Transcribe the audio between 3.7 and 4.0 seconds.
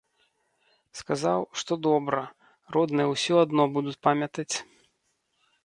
будуць